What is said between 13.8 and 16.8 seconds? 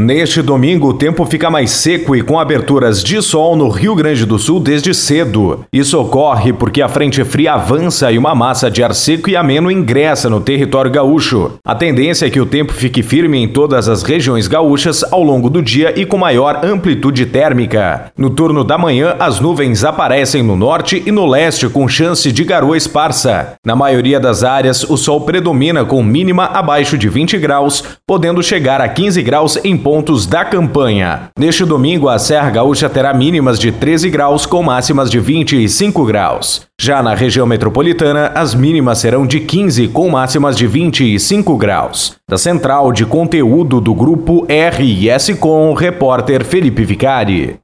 as regiões gaúchas ao longo do dia e com maior